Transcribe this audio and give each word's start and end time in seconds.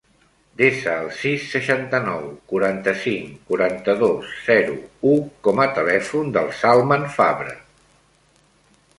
Desa 0.59 0.93
el 0.99 1.09
sis, 1.17 1.43
seixanta-nou, 1.49 2.23
quaranta-cinc, 2.53 3.35
quaranta-dos, 3.51 4.31
zero, 4.47 4.77
u 5.09 5.11
com 5.49 5.61
a 5.65 5.67
telèfon 5.75 6.33
del 6.39 6.49
Salman 6.61 7.05
Fabre. 7.19 7.53